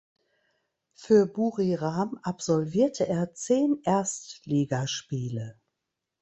[0.95, 5.59] Für Buriram absolvierte er zehn Erstligaspiele.